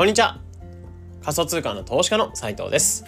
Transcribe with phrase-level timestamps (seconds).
[0.00, 0.38] こんにちは。
[1.22, 3.04] 仮想通貨の投資家の斉藤です。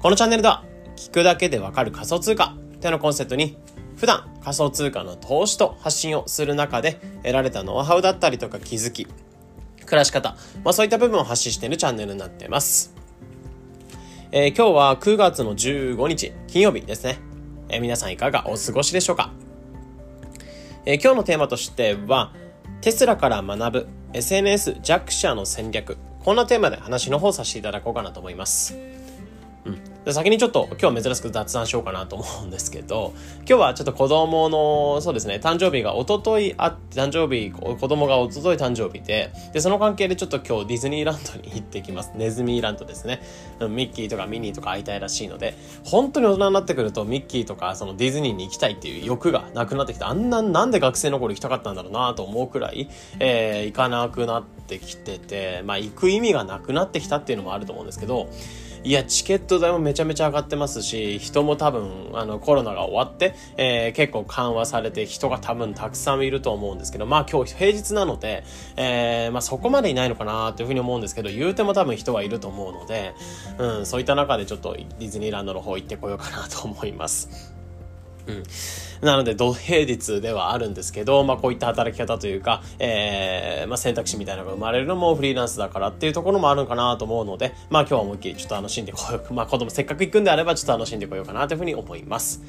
[0.00, 0.64] このチャンネルでは、
[0.96, 3.58] 聞くだけでわかる仮想通貨というのコンセプトに、
[3.96, 9.06] 普段仮想通貨の投資と発信をする中で得られたノウハウだったりとか気づき、
[9.84, 12.94] 暮らし方、まあそういった部分を発信しているチャンネルになっています。
[14.32, 17.18] えー、今日は9月の15日、金曜日ですね。
[17.68, 19.32] えー、皆さんいかがお過ごしでしょうか、
[20.86, 22.32] えー、今日のテーマとしては、
[22.80, 25.98] テスラから学ぶ SNS 弱者の戦略。
[26.24, 28.74] こんなテーマで話の方させていただこうかなと思います。
[29.66, 29.95] うん。
[30.12, 42.12] 先にちょっと今日は珍しく雑談しようかなと思うんですけど、今日はちょっと子供の、そうですね、誕生日が一昨日あって、誕生日、子供が一昨日誕生日で、で、その関係でちょっと今日ディズニーランドに行ってきます。
[42.14, 43.20] ネズミーランドですね。
[43.68, 52.88] ミッキーとかミニーとか会いたいらしいので、本当に大人になってくるとミッキーとかそのディズニーに行きたいっていう欲がなくなってきて、あんな、なんで学生の頃行きたかったんだろうなと思うくらい、
[53.18, 58.28] えー、行かなくなってきてて、まあ行く意味がなくなってきたっていうのもあると思うんですけど、
[58.86, 68.44] いや、チケット代もめちゃめちゃ上がってますし、人も多分、あの、コロナが終わって、えー、結構緩和されて、人が多分たくさんいると思うんですけど、まあ今日平日なので、
[68.76, 73.12] えー、まあそこまでいないのかなというふうに思うんですけど、言うても多分人はいると思うので、
[73.58, 77.55] うん、そういった中でちょっとディズニーランドの方行ってこようかなと思います。
[78.26, 78.42] うん。
[79.06, 89.34] なので、土平日ではあるんですけど、まあこういった働き方というか、えー、まあ選択肢みたいなのが生まれるのもフリーランスだからっていうところもあるのかなと思うので、まあ今日は思いっきりちょっと楽しんでこよう。
[89.34, 92.42] まあ子供せっかく行くんであればちょっと楽しんでこようかなというふうに思います。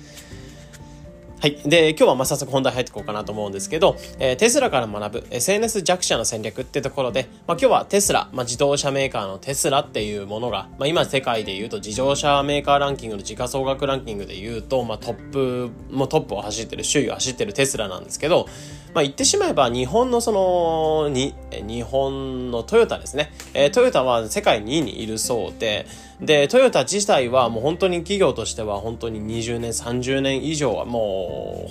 [1.39, 1.61] はい。
[1.65, 18.47] で、今日はまあ早速本題入っていこうかなと思うんですけど、えー、テスラから学ぶ SNS 弱者の戦略っていうところで、まあ今日はテスラ、まあ自動車メーカーのテスラっていうものが、まあ今世界で言うと自動車メーカーランキングの時価総額ランキングで言うと、まあトップ、もトップを走ってる、首位を走ってるテスラなんですけど、
[18.95, 23.31] まあ言ってしまえば日本のその、に、日本のトヨタですね。
[23.53, 25.85] えー、トヨタは世界2位にいるそうで、
[26.19, 31.26] で、トヨタ自体はもう本当に企業としては本当に20年、30年以上はもう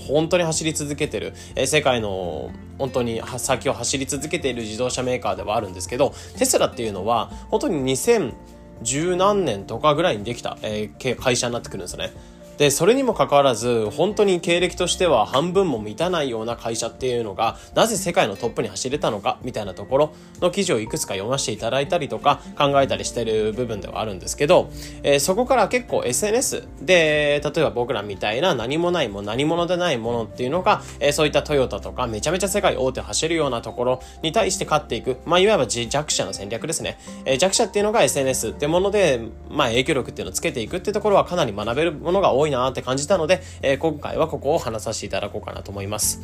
[0.08, 12.12] 本当に走り続けてる、えー、世界の本当に先を走り続けている自動車メーカーではあるんですけど、テスラっていうのは本当に2010何年とかぐらいにできた、えー、会社になってくるんですよね。
[12.58, 24.70] で、それにもかかわらず、本当に経歴としては半分も満たないような会社っていうのが、なぜ世界のトップに走れたのか、みたいなところの記事をいくつか読ませていただいたりとか、考えたりしてる部分ではあるんですけど、
[25.02, 36.98] えー、そこから結構 SNS で、例えば僕らみたいな何もないも何者でないものっていうのが、えー、そういったトヨタとかめちゃめちゃ世界大手走るようなところに対して勝っていく、まあ、いわば弱者の戦略ですね。
[37.24, 46.20] えー、弱者っていうのが SNS ってもので、まあ、影響力っていうのをつけていくっていうところはかなり学べるものが多いいなって感じたので、えー、今回はここを話させていただこうかなと思います。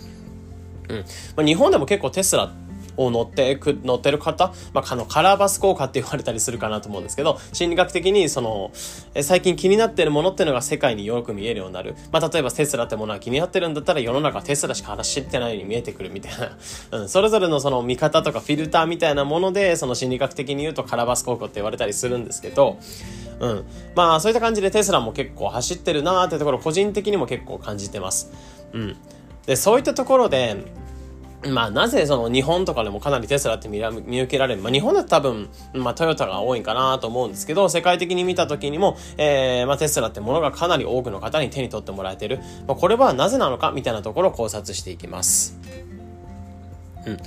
[0.88, 0.98] うん。
[1.36, 2.52] まあ、日本でも結構テスラ
[2.96, 8.70] を乗ってく、乗ってる方、まあ、あの、カラーバス効果って言われたりするかなと思うんですけど、心理学的に、その、
[9.14, 11.94] え最近気になってるものっていうのが世界によく見えるようになる。
[12.10, 16.32] まあ、例えばテスラってものは気になってるんだったら世の中テスラしか話してないように見えてくるみたい
[16.90, 16.98] な。
[16.98, 22.78] うん、それぞれのその見方とかフィルターみたいなもので、その心理学的に言うとカラーバス効果って言われたりするんですけど、
[23.42, 23.64] うん。
[23.96, 28.30] まあ、そういった感じでテスラも結構走ってるなーってところ、個人的にも結構感じてます。
[28.72, 28.96] うん。
[29.46, 30.56] で、そういったところで、
[31.48, 34.62] まあなぜその日本とかでもかなりテスラって見受けられる。
[34.62, 42.38] まあ日本だと多分、まあトヨタが多いかなと思うんですけど、世界的に見た時にも、えー、まあテスラってものがかなり多くの方に手に取ってもらえてる。
[42.68, 45.58] まあこれはなぜなのかみたいなところを考察していきます。
[47.06, 47.18] うん。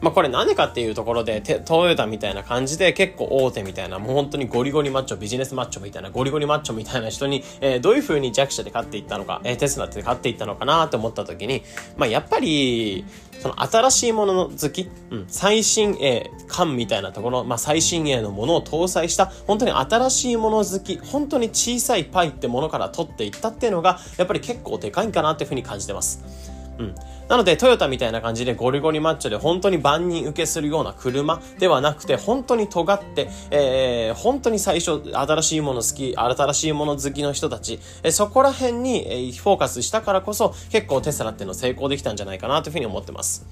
[0.00, 11.62] まあこれなんでかっていうところで、トヨタみたいな感じで結構大手みたいな、もう本当にゴリゴリマッチョ、ビジネスマッチョみたいな、ゴリゴリマッチョみたいな人に、えー、どういう風に弱者で勝っていったのか、えー、テスラって勝っていったのかなって思った時に、
[11.96, 13.04] まあやっぱり、
[13.40, 26.59] その新しいものの好き、うん、最新鋭感みたいなところ、まあ最新鋭のものを搭載した、本当に新しいもの好き、本当に小さいパイってものから取っていったっていうのが、やっぱり結構でかいんかなっていう風に感じてます。
[26.80, 26.94] うん。
[27.28, 43.46] なので、トヨタみたいな感じでゴリゴリマッチョで本当に万人受けするような車ではなくて、本当に尖って、えー、本当に最初、新しいもの好き、新しいもの好きの人たち、えー、そこら辺に、えー、フォーカスしたからこそ、結構テスラっていうの成功できたんじゃないかなというふうに思ってます。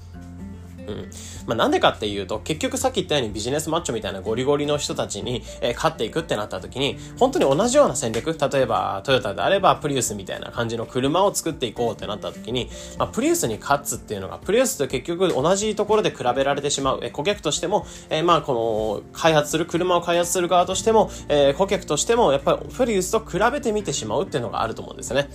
[0.89, 1.09] うん。
[1.45, 25.29] まあ、なんでかっていうと、結局さっき言ったようにビジネスマッチョみたいなゴリゴリの人たちに、えー、勝っていくってなった時に、本当に同じような戦略、例えばトヨタであればプリウスみたいな感じの車を作っていこうってなった時に、まあ、プリウスに勝つっていうのが、プリウスと結局同じところで比べられてしまう、えー、顧客としても、えー、まあこの開発する、車を開発する側としても、えー、顧客としても、やっぱりプリウスと比べてみてしまうっていうのがあると思うんですよね。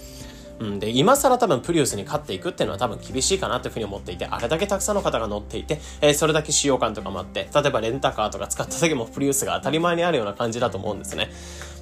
[0.60, 11.30] うん、で、今更多分プリウスに勝っていくっていうのは多分厳しいかなっていうふうに思っていて、あれだけたくさんの方が乗っていて、えー、それだけ使用感とかもあって、例えばレンタカーとか使った時もプリウスが当たり前にあるような感じだと思うんですね。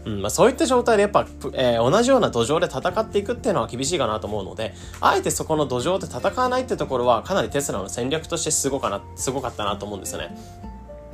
[0.04, 10.36] うんまあ、そういった状態でやっぱ、えー、同じような土壌で戦っていくっていうのは厳しいかなと思うので、あえてそこの土壌で戦わないってところはかなりテスラの戦略としてすごかな、すごかったなと思うんですよね。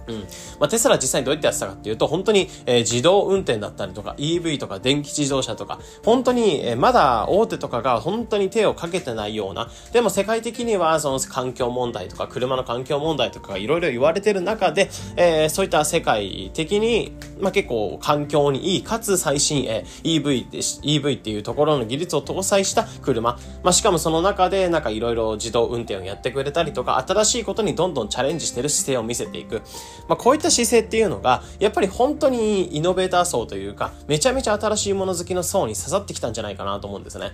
[0.09, 0.21] うん。
[0.59, 23.39] まあ、テスラ実際にどうやってやってたかっていうと、本当に、えー、自動運転だったりとか、EV とか電気自動車とか、本当に、えー、まだ大手とかが本当に手をかけてないような、でも世界的にはその環境問題とか、車の環境問題とかがいろいろ言われてる中で、えー、そういった世界的に、まあ、結構環境にいい、かつ最新鋭、EV で、EV っていうところの技術を搭載した車。
[23.63, 29.63] まあ、しかもその中で、なんかいろいろ自動運転をやってくれたりとか、新しいことにどんどんチャレンジしてる姿勢を見せていく。
[30.07, 37.33] まあ、こういった姿勢っていうのが、やっぱり本当にイノベーター層というか、めちゃめちゃ新しいもの好きの層に刺さってきたんじゃないかなと思うんですね。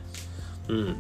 [0.68, 0.96] うん。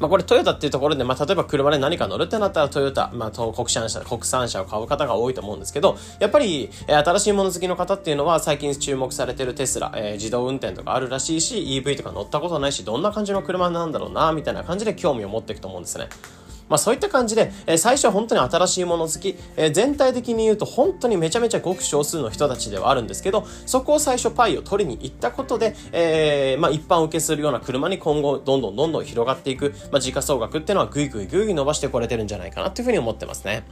[0.00, 16.08] まあ、これトヨタっていうところで、まあ、例えば車で何か乗るってなったらトヨタ、まあ、国産車、国産車を買う方が多いと思うんですけど、やっぱり、え、新しいもの好きの方っていうのは最近注目されてるテスラ、えー、自動運転とかあるらしいし、EV とか乗ったことないし、どんな感じの車なんだろうな、みたいな感じで興味を持っていくと思うんですね。
[16.68, 33.64] まあそういった感じで、え、最初は本当に新しいもの好き、え、全体的に言うと本当にめちゃめちゃごく少数の人たちではあるんですけど、そこを最初パイを取りに行ったことで、えー、まあ一般受けするような車に今後どんどんどんどん広がっていく、まあ時価総額っていうのはぐいぐいぐいぐい伸ばしてこれてるんじゃないかなっていうふうに思ってますね。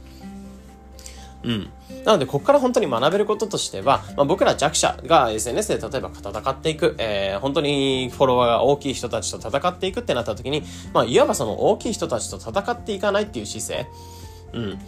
[1.43, 1.69] うん。
[2.05, 10.63] なので、ここから本当に学べることとしては、まあ、僕ら弱者が SNS で例えば戦っていく、えー、本当にフォロワーが大きい人たちと戦っていくってなった時に、
[10.93, 13.87] まあ、いわばその大きい人たちと戦っていかないっていう姿勢。
[14.53, 14.79] うん。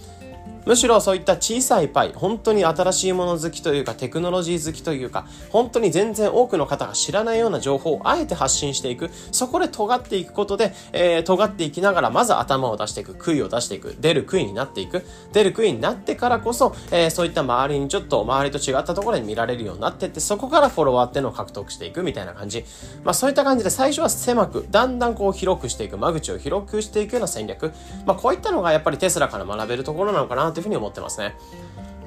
[0.65, 9.09] むしろそういった小さいパイ、本当に新しいもの好きというか、テクノロジー好きというか、本当に全然多くの方が知らないような情報をあえて発信していく。
[9.31, 15.05] そこで尖っていくことで、えー、尖っていきながら、まず頭を出していく、杭を出していく、出る杭になっていく。
[15.33, 22.65] 出る杭になってからこそ、えー、そういった周りにちょっと周りと違ったところで見られるようになってって、そこからフォロワーっていうのを獲得していくみたいな感じ。
[23.03, 27.71] まあそういった感じで最初は狭く、だんだんこう広くしていく、間口を広くしていくような戦略。
[28.05, 31.35] まあこういったのがやっぱりテスラから学べるところなのかなというふうに思ってますね。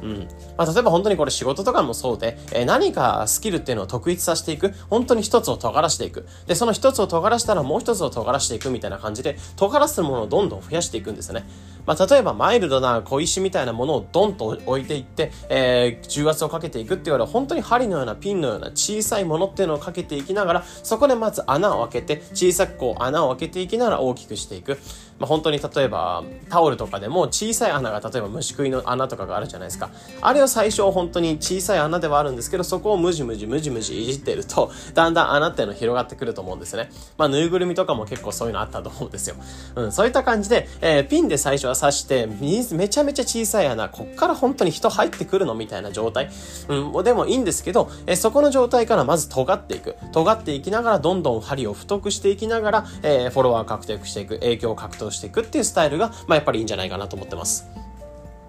[0.02, 0.28] うん。
[0.56, 4.72] まあ、例えば本当にこれ仕事とかもそうで、えー、何かスキルっていうのを特一させていく。
[4.90, 6.26] 本当に一つを尖らしていく。
[6.46, 11.46] で、その一つを尖らしたらもう一つを尖らしていくみたいな感じで、尖らすものをどんどん増やしていくんですよね。
[11.88, 24.78] まあ、例えばマイルドな小石みたいなものをドンと置いていって、えー、重圧をかけていくって言われる本当に針のようなピンのような小さいものっていうのをかけていきながら、そこでまず穴を開けて、小さくこう穴を開けていきながら大きくしていく。
[25.18, 29.90] まあ、本当に例えばタオルとかでも小さい穴が例えば虫食いの穴とかがあるじゃないですか。
[30.20, 36.90] あれは最初本当に小さい穴ではあるんですけど、そこをムジムジムジムジいじってると、だんだん穴っていうの広がってくると思うんですね。
[37.16, 39.34] まあ、ぬいぐるみとかも結構そういうのあったと思うんですよ。
[39.74, 46.30] うん、そういった感じで、えー、ピンで最初は刺して、めちゃめちゃ小さい穴、こっから本当に人入ってくるのみたいな状態。
[46.68, 49.96] うん、でもいいんですけど、え、そこの状態からまず尖っていく。
[50.12, 57.87] 尖っていきながら、どんどん針を太くしていきながら、えー、フォロワー獲得していく、影響を獲得していくっていうスタイルが、まあ、やっぱりいいんじゃないかなと思ってます。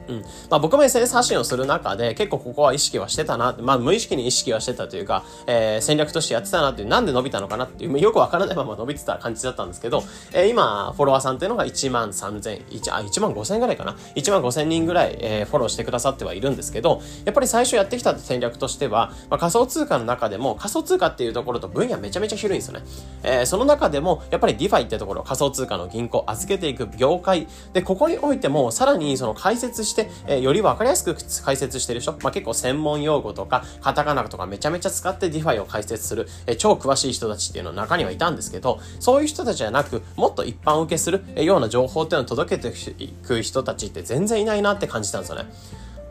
[0.10, 0.22] うん。
[0.50, 10.04] まあ僕も SNS 発信をする中で結構ここは意識はしてたな、まあ無意識に意識はしてたというか、えー、戦略としてやってたなっていう、なんで伸びたのかなっていう、よくわからないまま伸びてた感じだったんですけど、
[10.34, 13.96] えー、今、フォロワーさんっていうのが1万3000、1, あ1万5000ぐらいかな。
[14.16, 22.86] 1万5000人ぐらい、えー、フォローしてくださってはいるんですけど、やっぱり最初やってきた戦略としては、まあ、仮想通貨の中でも仮想通貨っていうところと分野めちゃめちゃ広いんですよね。
[23.24, 45.46] えー、その中でも、やっぱり DeFi ってところ、仮想通貨の銀行、預けていく業界、で、ここにおいても、さらにその解説して、えー、よりわかりやすく解説してる人、まあ、結構専門用語とか、カタカナとかめちゃめちゃ使って DeFi を解説する、え超詳しい人たちっていうの中にはいたんですけど、そういう人たちじゃなく、もっと一般受けするような情報っていうのを届けていく人たちって全然いないなって感じたんですよね。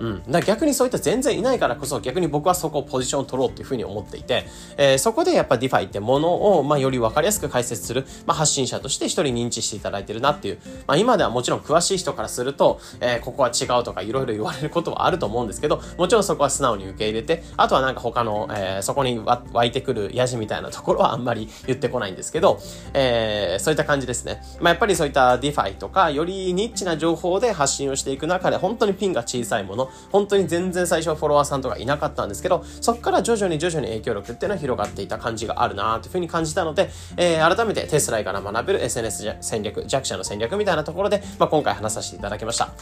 [0.01, 0.23] うん。
[0.31, 22.61] だ逆にそういった全然いないからこそ逆に僕はそこをポジションを取ろうっていうふうに思っていて、えー、そこでやっぱ DeFi ってものを、まあ、より分かりやすく解説する、まあ、発信者として一人認知していただいてるなっていう、まあ、今ではもちろん詳しい人からすると、えー、ここは違うとかいろいろ言われることはあると思うんですけど、もちろんそこは素直に受け入れて、あとはなんか他の、えー、そこに湧いてくるヤジみたいなところはあんまり言ってこないんですけど、
[22.95, 24.43] えー、そういった感じですね。
[24.61, 42.73] まあ、やっぱりそういった DeFi とか、よりニッチな情報で発信をしていく中で、本当にピンが小さいもの、の、本当に全然最初フォロワーさんとかいなかったんですけど、そこから徐々に徐々に影響力っていうのは広がっていた感じがあるなというふうに感じたので、えー、改めてテスラから学べる SNS 戦略、弱者の戦略みたいなところで、まあ、今回話させていただきました。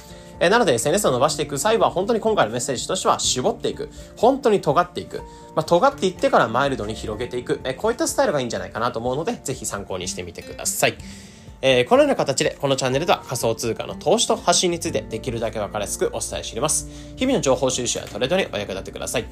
[0.41, 3.91] えー、なので SNS を伸ばしていく際は、本当に今回のメッセージとしては絞っていく。
[4.17, 5.19] 本当に尖っていく。
[5.55, 7.61] まあ、尖っていってからマイルドに広げていく。
[7.65, 10.97] えー、こういったスタイルがいいんじゃないかなと思うので、ぜひ参考にしてみてください。
[11.63, 16.89] えー、このような形でこのチャンネルでは仮想通貨の投資と発信についてできるだけ分かりやすくお伝えしています。
[17.17, 19.25] 日々の情報収集やトレードにお役立てください。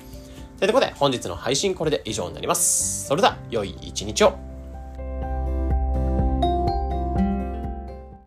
[0.58, 3.06] ということで本日の配信これで以上になります。
[3.06, 4.53] それでは良い一日を。